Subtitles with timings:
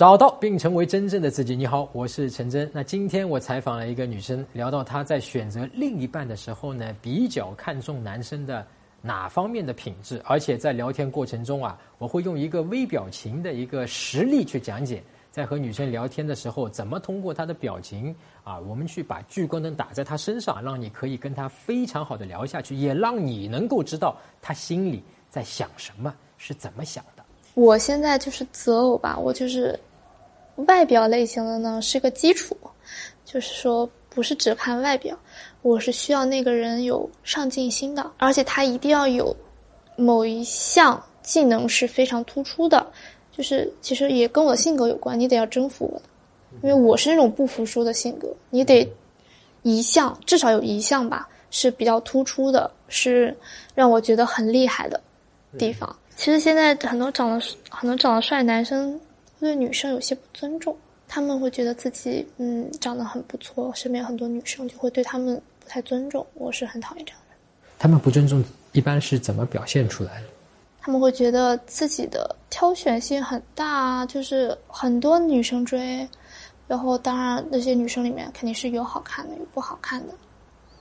[0.00, 1.54] 找到并成为真正的自己。
[1.54, 2.66] 你好，我是陈真。
[2.72, 8.66] 那今天我采访了一个女生，聊到她在选择另一半的时候呢，比较看重男生的
[9.02, 27.22] 哪方面的品质，而且在聊天过程中啊，我会用一个微表情的一个实例去讲解，在和女生聊天的时候，怎么通过她的表情啊，我们去把聚光灯打在她身上，让你可以跟她非常好的聊下去，也让你能够知道她心里在想什么，是怎么想的。
[27.52, 29.78] 我现在就是择偶吧，我就是。
[30.66, 32.56] 外表类型的呢是个基础，
[33.24, 35.18] 就是说不是只看外表，
[35.62, 39.34] 我是需要那个人有上进心的，而且他一定要有
[39.96, 42.86] 某一项技能是非常突出的，
[43.30, 46.04] 就是其实也跟我的性格有关，你得要征服我的，
[46.62, 48.86] 因为我是那种不服输的性格，你得
[49.62, 53.36] 一项至少有一项吧是比较突出的，是
[53.74, 55.00] 让我觉得很厉害的
[55.58, 55.94] 地方。
[56.16, 59.00] 其实现在很多长得很多长得帅男生。
[59.40, 60.76] 对女生有些不尊重，
[61.08, 66.24] 他们会觉得自己嗯长得很不错，身边很多女生就会对他们不太尊重。
[66.34, 67.36] 我是很讨厌这样的。
[67.78, 70.26] 他们不尊重一般是怎么表现出来的？
[70.82, 76.06] 他们会觉得自己的挑选性很大，就是很多女生追，
[76.68, 80.14] 然后当然那些女生里面肯定是有好看的有不好看的，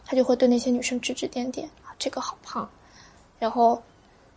[0.05, 2.69] 他就会对那些女生指指点点啊，这个好胖，
[3.39, 3.81] 然后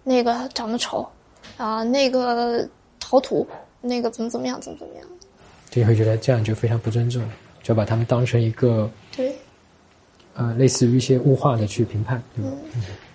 [0.04, 1.08] 那个长得丑
[1.56, 2.68] 啊，那个
[3.04, 3.46] 好土。
[3.82, 5.06] 那个怎么怎么样，怎么怎么样？
[5.68, 7.22] 就会觉得这样就非常不尊重，
[7.62, 9.34] 就把他们当成一个对，
[10.34, 12.50] 呃，类似于一些物化的去评判，对吧？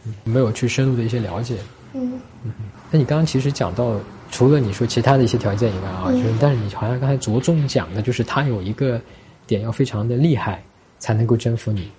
[0.05, 1.55] 嗯，没有去深入的一些了解。
[1.93, 2.51] 嗯嗯。
[2.91, 3.99] 那你刚刚其实讲到，
[4.31, 8.99] 除了你说其他的一些条件以外啊，就是但是你好像刚才着重讲的就是他有一个
[9.45, 10.63] 点要非常的厉害，
[10.97, 11.91] 才能够征服你。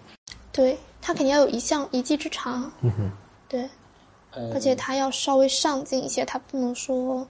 [0.50, 2.70] 对他肯定要有一项一技之长。
[2.82, 3.10] 嗯哼。
[3.48, 3.64] 对，
[4.52, 7.24] 而且他要稍微上进一些，他不能说。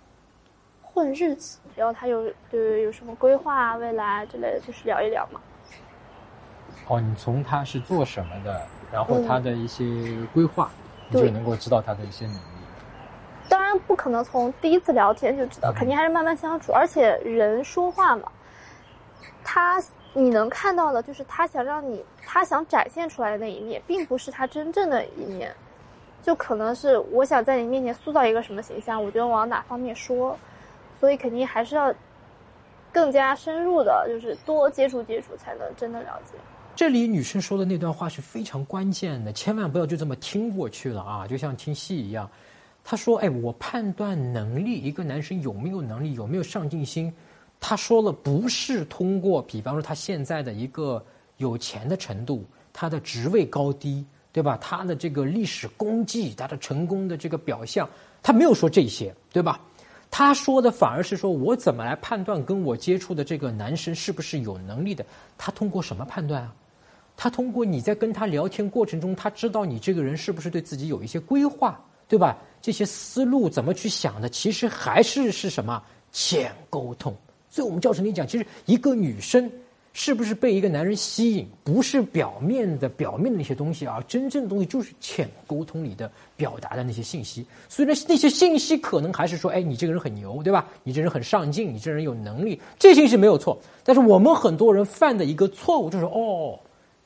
[0.99, 5.41] 混日子，然后他有对有什么规划、未来之类的，就是聊一聊嘛。
[6.89, 9.85] 哦，你从他是做什么的，然后他的一些
[10.34, 10.69] 规划，
[11.09, 12.41] 你就能够知道他的一些能力。
[13.49, 16.72] 当然不可能从第一次聊天就知道，肯定还是慢慢相处。
[16.72, 18.33] 而且人说话嘛，
[19.45, 19.81] 他
[20.15, 25.55] 你能看到的，就是他想让你，他想展现出来的那一面，并不是他真正的一面。
[26.25, 30.37] 就可能是我想在你面前塑造一个什么形象，我觉得往哪方面说。
[30.98, 31.94] 所以肯定还是要
[32.92, 36.38] 更加深入的，就是多接触接触，才能真的了解。
[36.75, 41.26] 这里女生说的那段话是非常关键的，千万不要就这么听过去了啊！
[41.26, 42.31] 就像听戏一样。
[42.84, 47.12] 她说：“哎，我判断能力，一个男生有没有能力，有没有上进心。”
[47.60, 51.04] 她说了，不是通过，比方说他现在的一个
[51.38, 54.56] 有钱的程度，他的职位高低，对吧？
[54.60, 57.88] 他的这个历史功绩，他的成功的这个表象，
[58.22, 59.60] 他没有说这些，对吧？
[60.11, 65.05] 他说的反而是说，我怎么来判断跟我接触的这个男生是不是有能力的？
[65.37, 66.55] 他通过什么判断啊？
[67.17, 72.39] 他通过你在跟他聊天过程中，他知道你这个人是不是对自己有一些规划，对吧？
[72.63, 74.29] 这些思路怎么去想的？
[74.29, 77.15] 其实还是是什么浅沟通。
[77.51, 79.51] 所以我们教程里讲，其实一个女生。
[80.00, 81.44] 是不是被一个男人吸引？
[81.64, 87.44] 不是表面的表面的那些东西啊，真正的东西就是浅沟通里的表达的那些信息。
[87.69, 90.69] 虽然那些信息可能还是说，哎，你这个人很牛，对吧？
[90.84, 93.59] 你这人很上进，你这人有能力，这些是没有错。
[93.82, 96.56] 但是我们很多人犯的一个错误就是，哦。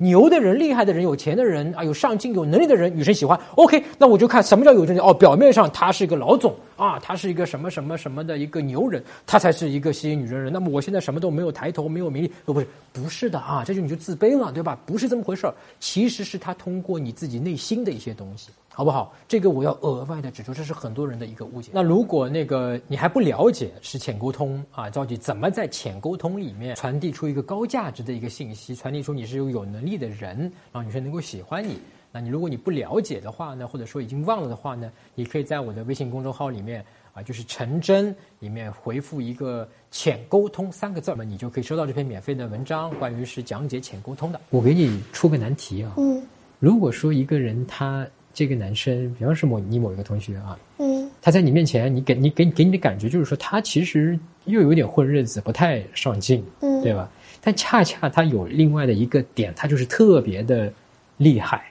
[0.03, 3.39] 牛的人、厉害的人、有钱的人啊，有上进、有能力的人，女生喜欢。
[3.55, 5.15] OK，那我就看什么叫有能力哦。
[5.15, 10.53] 表面上他是一个老总啊，他是一个什么什么什么的一个牛人，他才是一个吸引女人人。
[10.53, 14.77] 那么我现在什么都没有，抬头没有名利，哦不是不是的啊，这就你就自卑了，对吧？
[14.85, 18.51] 不是这么回事儿，其实是他通过你自己内心的一些东西。
[18.75, 19.15] 好不好？
[19.29, 21.71] 这个我要额外的指出，这是很多人的一个误解。
[21.75, 31.79] 那如果那个你还不了解是浅沟通啊，到底怎么在浅沟通里面传递出一个高价值的一个信息，传递出你是有有能力的人，让女生能够喜欢你。
[32.11, 44.41] 那你如果你不了解的话呢，或者说已经忘了的话呢，你可以在我的微信公众号里面啊，就是陈真里面回复一个“浅沟通”三个字，那么你就可以收到这篇免费的文章，关于是讲解浅沟通的。
[44.49, 46.23] 我给你出个难题啊，嗯，
[46.59, 48.07] 如果说一个人他。
[48.35, 57.11] 这个男生，比方说某你某一个同学啊，嗯，他在你面前，你给你给给你的感觉就是说，他其实又有点混日子，不太上进，嗯，对吧？
[57.41, 60.73] 但恰恰他有另外的一个点，他就是特别的
[61.17, 61.65] 厉害，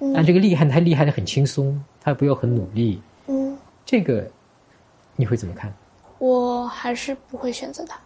[0.00, 3.56] 嗯但这个厉害他厉害的很轻松，他不要很努力，嗯，
[3.86, 4.28] 这个
[5.16, 5.72] 你会怎么看？
[6.18, 8.00] 我还是不会选择他。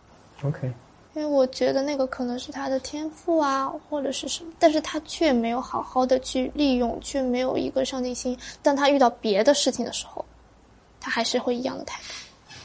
[0.46, 0.70] OK。
[1.14, 8.36] 因为我觉得那个可能是他的天赋啊，或者是什么，但是他却没有好好的去利用，却没有一个上进心。
[8.62, 10.24] 当他遇到别的事情的时候，
[11.00, 12.14] 他还是会一样的态度，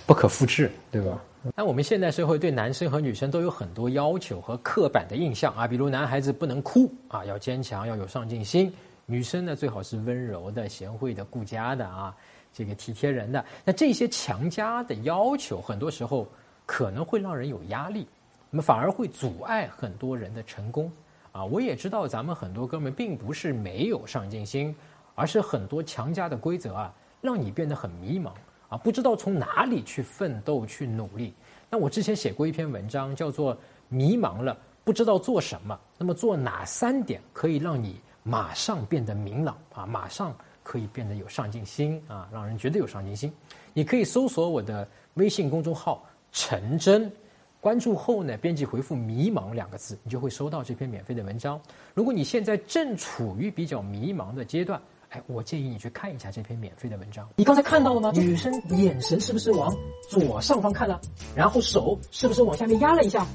[0.06, 1.22] 不可复制，对吧？
[1.56, 8.70] 那我们现代社会对男生和女生都有很多要求和刻板的印象啊，比如男孩子不能哭啊，要坚强，要有上进心；
[9.06, 12.14] 女生呢最好是温柔的、贤惠的、顾家的啊，
[12.54, 13.44] 这个体贴人的。
[13.64, 16.28] 那这些强加的要求，很多时候
[16.66, 18.06] 可能会让人有压力，
[18.50, 20.92] 那么反而会阻碍很多人的成功
[21.32, 21.44] 啊。
[21.44, 24.76] 我也知道咱们很多哥们并不是没有上进心，
[25.16, 28.32] 而是很多强加的规则啊，让你变得很迷茫。
[28.70, 31.34] 啊，不知道从哪里去奋斗去努力。
[31.70, 33.56] 那我之前写过一篇文章，叫做
[33.88, 35.74] 《迷茫了，不知道做什么》。
[35.98, 39.86] 那么做哪三点可以让你马上变得明朗啊？
[39.86, 42.28] 马上可以变得有上进心啊？
[42.30, 43.32] 让人觉得有上进心。
[43.74, 47.10] 你可以搜索我的微信公众号“陈真”，
[47.60, 51.60] 关注后呢，编辑回复“迷茫”两个字，你就会收到这篇免费的文章。
[51.94, 57.28] 如果你现在正处于比较迷茫的阶段，哎，我建议你去看一下这篇免费的文章。
[57.36, 58.12] 你刚才看到了吗？
[58.14, 59.76] 女生眼神是不是往
[60.10, 61.02] 左上方看了？
[61.36, 63.26] 然后手是不是往下面压了一下？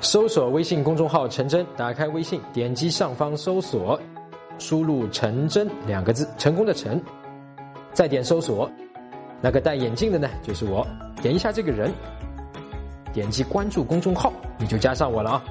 [0.00, 4.00] 搜索微信公众号“陈真”，打开微信，点击上方搜索，
[4.58, 7.00] 输入“陈真”两个字，成功的“陈”，
[7.92, 8.70] 再点搜索，
[9.40, 10.86] 那个戴眼镜的呢，就是我。
[11.20, 11.92] 点一下这个人，
[13.12, 15.44] 点击关注公众号，你就加上我了啊。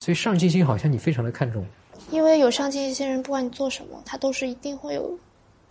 [0.00, 1.64] 所以上进心好像你非常的看重，
[2.10, 5.16] 因为有上进心人，不管你做什么，他都是一定会有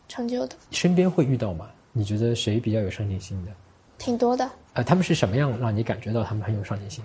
[0.07, 0.55] 成就的。
[0.71, 1.69] 身边会遇到吗？
[1.91, 3.51] 你觉得谁比较有上进心的？
[3.97, 4.49] 挺多的。
[4.73, 7.03] 呃，他们是什么样让你感觉到他们很有上进心？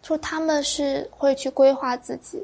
[0.00, 2.42] 就他们是会去规划自己，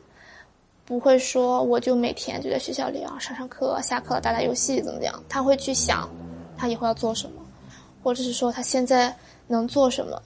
[0.85, 5.23] 不会说我就每天就在学校里啊上上课，下课打打游戏怎么样？
[5.29, 6.07] 他会去想
[6.59, 7.46] 他以后要做什么，
[8.07, 9.13] 或者是说他现在
[9.49, 10.23] 能做什么，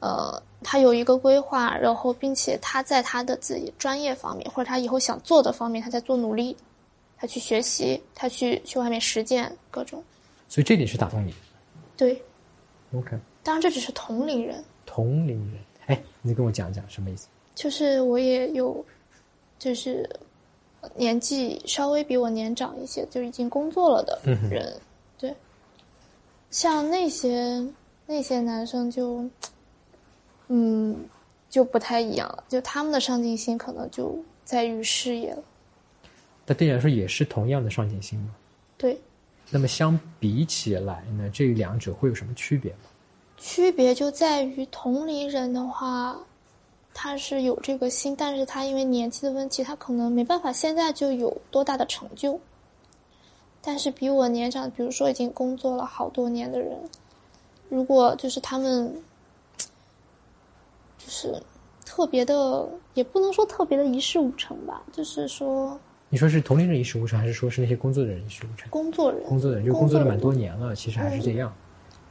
[0.00, 0.42] 呃。
[0.62, 6.54] 他有一个规划，然后并且他在他的自己专业方面，或者他以后想做的方面，他在做努力，
[7.16, 10.04] 他去学习，他去去外面实践各种。
[10.48, 11.32] 所以这点是打动你。
[11.96, 12.20] 对。
[12.94, 13.16] OK。
[13.42, 14.62] 当然，这只是同龄人。
[14.84, 15.54] 同龄人，
[15.86, 17.28] 哎，你跟我讲讲什么意思？
[17.54, 18.84] 就是我也有，
[19.58, 20.06] 就是
[20.94, 24.74] 年纪稍微比我年长一些，就已经工作了的人，对。
[26.50, 27.66] 像那些
[28.06, 29.24] 那些男生就。
[30.52, 31.08] 嗯，
[31.48, 32.42] 就不太一样了。
[32.48, 35.42] 就他们的上进心可能就在于事业了。
[36.44, 38.34] 那对你来说也是同样的上进心吗？
[38.76, 39.00] 对。
[39.48, 42.78] 那么相比起来呢，这两者会有什么区别吗？
[43.38, 46.18] 区别就在于同龄人的话，
[46.92, 52.40] 他是有这个心，但是他因为年纪的问题，他可能没办法现在就有多大的成就。
[53.62, 56.78] 但是比我年长，比如说已经工作了好多年的人，
[57.68, 59.02] 如果就是他们。
[61.02, 61.42] 就是
[61.84, 64.82] 特别的，也不能说特别的一事无成吧。
[64.92, 65.80] 就是说，
[66.10, 68.68] 你说是同龄人一事无成，还是说是那些工作的人一事无成？
[68.68, 71.52] 工作人，工作的人就工作了蛮多年了，其实还是这样，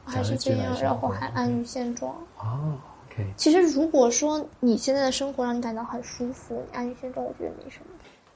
[0.04, 2.14] 还是这样，然后还安于现状。
[2.40, 2.74] 哦
[3.06, 3.24] ，OK。
[3.38, 7.86] 其实如果说你现在的生活让你感到很舒服，你安于现状，我觉得没什么。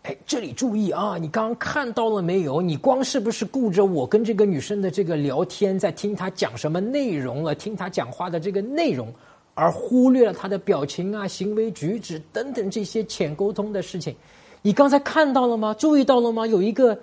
[0.04, 1.16] 哎，这里注意啊！
[1.18, 2.62] 你刚刚看到了没有？
[2.62, 9.08] 你光是不是顾着我跟这个女生的这个聊天，在听她讲什么内容了，听她讲话的这个内容？
[9.54, 14.14] 而忽略了她的表情啊、行为举止等等这些浅沟通的事情，
[14.62, 15.74] 你刚才看到了吗？
[15.80, 16.46] 注意到了吗？
[16.46, 17.00] 有一个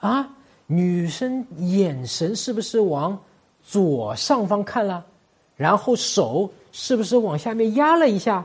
[0.00, 0.28] 啊，
[0.66, 3.16] 女生眼神是不是往
[3.62, 5.06] 左上方看了？
[5.54, 8.44] 然后手是不是往下面压了一下？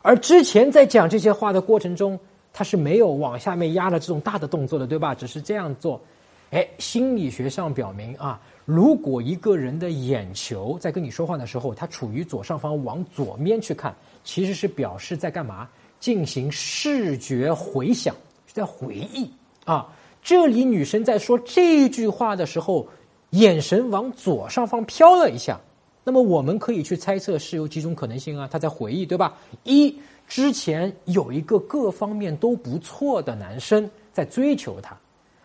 [0.00, 2.18] 而之前在讲这些话的过程中，
[2.54, 5.12] 他是没有往下面压的这种大的动作的，对吧？
[5.14, 6.00] 只是这样做。
[6.50, 8.40] 哎，心理学上表明啊。
[8.64, 13.92] 如果一个人的眼球在跟你说话的时候，他处于左上方往左面去看，
[14.22, 15.68] 其实是表示在干嘛？
[15.98, 18.14] 进行视觉回想，
[18.46, 19.28] 在回忆
[19.64, 19.92] 啊。
[20.22, 22.86] 这里女生在说这句话的时候，
[23.30, 25.60] 眼神往左上方飘了一下。
[26.04, 28.46] 那么我们可以去猜测是有几种可能性啊？
[28.48, 29.36] 她在回忆，对吧？
[29.64, 34.96] 一，之前有一个各方面都不错的男生在追求她，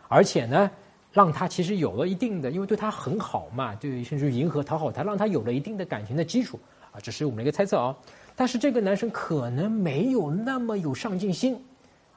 [0.08, 0.70] 而且呢。
[1.12, 6.60] 让他其实有了一定的，因为对他很好嘛，对，甚至迎合讨好他，让他有了一定的感情的基础
[6.92, 7.98] 啊，这是我们的一个猜测啊。
[8.36, 11.60] 但是这个男生可能没有那么有上进心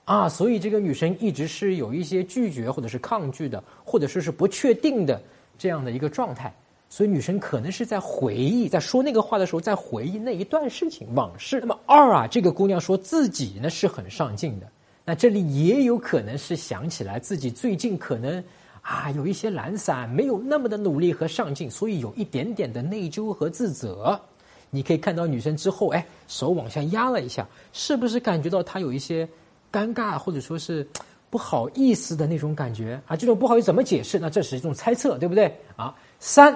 [0.05, 5.21] 啊，所以这个女生一直是有一些拒绝或者是抗拒的，或者说是不确定的
[5.57, 6.55] 这样的一个状态。
[6.93, 11.59] 所以女生可能是在回忆，在说那个话的时候，在回忆那一段事情往事。
[11.59, 14.67] 那么二啊，这个姑娘说自己呢是很上进的，
[15.03, 18.45] 那这里也有可能是想起来自己最近可能。
[18.83, 24.21] 啊，有一些懒散，没有那么的努力和上进，所以有一点点的内疚和自责。
[24.69, 29.27] 你可以看到女生之后，哎，手往下压了一下，是不是感觉到她有一些
[29.73, 30.87] 尴尬，或者说是
[31.31, 34.19] 不好意思的那种感觉啊，这种不好意思怎么解释？
[34.19, 35.95] 那这是一种猜测，对不对啊？
[36.19, 36.53] 三，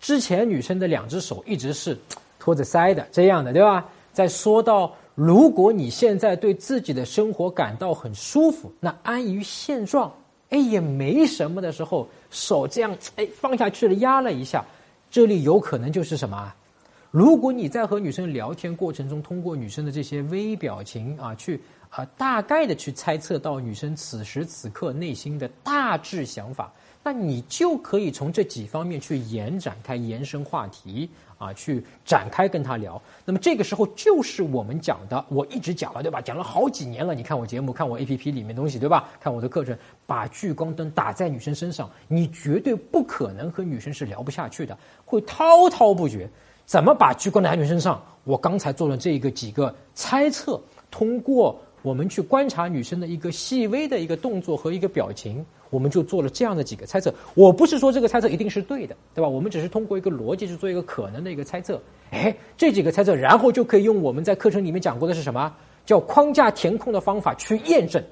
[0.00, 1.98] 之前女生的两只手一直是
[2.38, 3.84] 托着腮的，这样的，对吧？
[4.12, 10.12] 再说到，如果你现在对自己的生活感到很舒服，那安于现状，
[10.50, 14.64] 哎，也没什么的时候，手这样 哎放下去了，压了一下，
[15.10, 16.52] 这里有可能就是什么？
[17.10, 33.00] 如果你在和女生聊天过程中，通过女生的这些微表情啊，去啊大概的去猜测到女生此时此刻内心的大致想法，那你就可以从这几方面去延展开、延伸话题啊，去展开跟她聊。
[33.24, 36.20] 那么这个时候就是我们讲的，我一直讲了，对吧？
[36.20, 37.14] 讲了好几年了。
[37.14, 39.08] 你看我节目，看我 A P P 里面东西，对吧？
[39.18, 39.76] 看我的课程，
[40.06, 46.28] 把聚光灯打在女生身上，你绝对不可能和女生是聊不下去的，会滔滔不绝。
[46.66, 48.02] 怎么把聚光灯在女生身上？
[48.24, 57.10] 我刚才做了这个几个猜测，通过我们去观察女生的一个细微的一个动作和一个表情，我们就做了这样的几个猜测。
[57.34, 59.26] 我不是说这个猜测一定是对的，对吧？
[59.26, 61.80] 我们只是通过一个逻辑去做一个可能的一个猜测。
[62.10, 65.50] 哎，这几个猜测，然后就可以用我们在课程里面讲过的是什么？
[65.86, 68.04] 叫框架填空的方法去验证。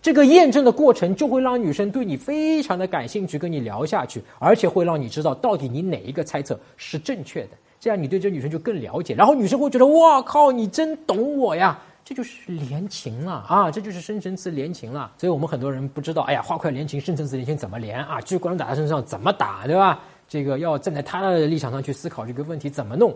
[0.00, 7.50] 这个验证的过程就会让女生对你非常的感兴趣，跟你聊下去，而且会让你知道到底你哪一个猜测是正确的。
[7.80, 11.78] 这样你对这女生就更了解，然后女生会觉得哇靠，你真懂我呀！
[12.08, 15.12] 这就是连情了啊，这就是深层次连情了。
[15.18, 18.18] 所以我们很多人不知道，哎呀，画块连情，深层次连情怎么连啊？
[18.22, 20.00] 聚光灯打在身上怎么打，对吧？
[20.26, 23.14] 这个要站在他的立场上去思考这个问题怎么弄。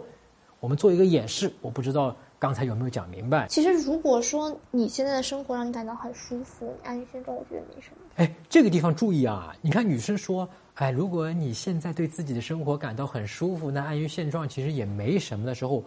[0.60, 3.46] 我们做一个演示，我不知道刚才有没有讲明白。
[3.48, 7.96] 其实如果说你现在的生活让你感到很舒服，安于现状，我觉得没什么。
[8.16, 9.56] 哎，这个地方注意啊！
[9.62, 10.46] 你看女生说。
[10.74, 15.82] 哎，如果你现在对自己的生活感到很舒服，那安于现状其实也没什么的时候，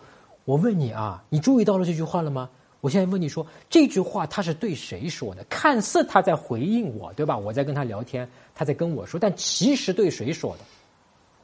[0.45, 2.49] 我问你啊，你注意到了这句话了吗？
[2.81, 5.43] 我现在问你说，这句话他是对谁说的？
[5.49, 7.37] 看似他在回应我，对吧？
[7.37, 10.63] 我在跟他聊天，他在跟我说，但其实对谁说的？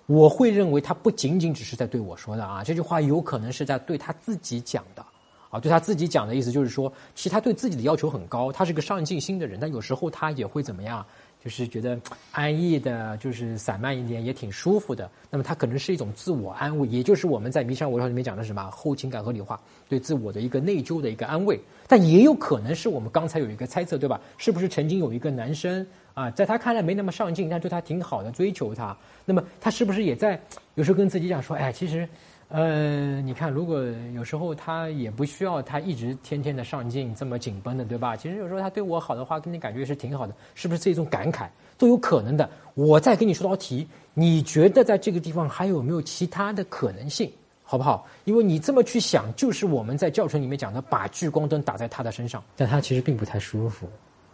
[0.07, 5.03] 我会认为他不仅仅只是在对我说的啊， 这句话有可能是在对他自己讲的
[5.49, 11.05] 啊，对他自己讲的意思就是说，其实他对自己的要求很高，他是个上进心的人，但有时候他也会怎么样？
[11.43, 11.99] 就是觉得
[12.31, 15.09] 安逸的，就是散漫一点也挺舒服的。
[15.29, 21.59] 那么它可能是一种自我安慰，也就是我们在《迷山我上》里面讲的什么后情感合理化，对自我的一个内疚的一个安慰。
[21.87, 24.21] 但也有可能是我们刚才有一个猜测，对吧？
[24.37, 28.95] 是不是曾经有一个男生啊，在他看来没那么上进，但对他挺好的，追求他？
[29.25, 30.39] 那么他是不是也在
[30.75, 32.07] 有时候跟自己讲说，哎，其实。
[32.53, 33.81] 呃，你看，如果
[34.13, 38.13] 有时候他也不需要他一直天天的上进，这么紧绷的，对吧？
[38.13, 42.49] 其实有时候他对我好的话，给你感觉是挺好的，是不是这种感慨都有可能的？
[42.73, 47.31] 我再给你出道题，你觉得在这个地方还有没有其他的可能性，
[47.63, 48.05] 好不好？
[48.25, 53.87] 因为你这么去想，就是我们在教程里面讲的，把聚光灯打在他的身上，但他其实并不太舒服，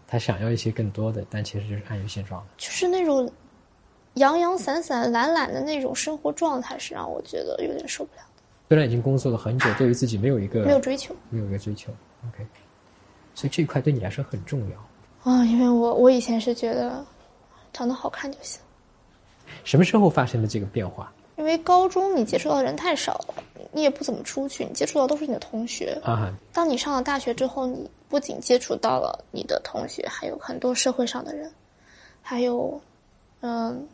[0.08, 3.32] 他想要一些更多的，但其实就是安于现状的，就是那种。
[4.18, 8.44] 洋洋散散、懒懒的那种生活状态是让我觉得有点受不了的。
[8.70, 11.92] 虽然已经工作了很久，对于自己没有一个没有追求，没有一个追求。
[12.28, 12.46] OK，
[13.34, 15.46] 所以这一块对你来说很重要啊。
[15.46, 17.06] 因为我我以前是觉得
[17.72, 18.60] 长得好看就行。
[19.64, 21.12] 什么时候发生的这个变化？
[21.38, 23.36] 因为高中你接触到的人太少了，
[23.72, 26.34] 你也不怎么出去，你接触到都是你的同学啊。
[26.52, 31.50] 当你上了大学之后，你不仅接触到了你的同学，还有很多社会上的人，
[32.22, 32.82] 还有
[33.42, 33.88] 嗯。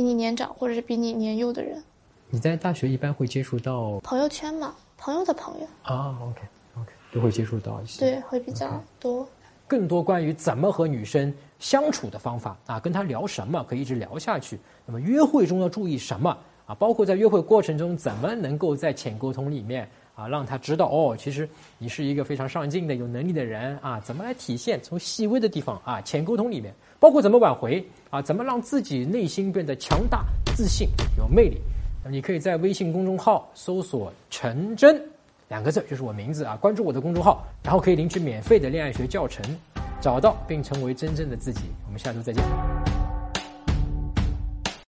[0.00, 1.84] 比你年长或者是比你年幼的人，
[2.30, 4.74] 你在大学一般会接触到朋友圈嘛？
[4.96, 6.40] 朋友的朋友啊，OK
[6.78, 9.28] OK，都会接触到一些，对，会比较多。
[9.68, 14.58] 更多关于怎么和女生相处的方法啊，跟她聊什么可以一直聊下去。
[14.86, 16.74] 那么约会中要注意什么啊？
[16.76, 21.48] 包括在约会过程中怎么能够在浅沟通里面啊，让他知道哦，其实
[21.78, 23.98] 你是一个非常上进的、有能力的人啊。
[24.00, 24.80] 怎么来体现？
[24.82, 26.74] 从细微的地方啊，浅沟通里面。
[26.98, 28.20] 包括怎么挽回啊？
[28.20, 30.24] 怎么让自己内心变得强大、
[30.54, 31.58] 自信、有魅力？
[32.04, 35.02] 那你可以在微信公众号搜索“陈真”
[35.48, 36.56] 两个字，就是我名字啊。
[36.56, 39.42] 关注我的公众号，然后可以领取免费的恋爱学教程，
[40.00, 41.62] 找到并成为真正的自己。
[41.86, 42.79] 我们下周再见。